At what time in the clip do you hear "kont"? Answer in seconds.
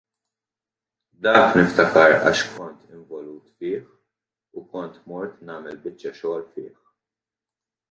2.55-2.95, 4.73-4.99